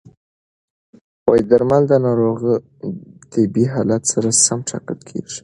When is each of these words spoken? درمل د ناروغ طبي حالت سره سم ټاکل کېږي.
درمل 1.49 1.83
د 1.87 1.93
ناروغ 2.05 2.39
طبي 3.31 3.65
حالت 3.73 4.01
سره 4.13 4.29
سم 4.45 4.59
ټاکل 4.69 4.99
کېږي. 5.09 5.37